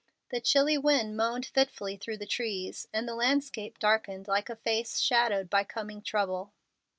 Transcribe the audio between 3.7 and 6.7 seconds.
darkened like a face shadowed by coming trouble.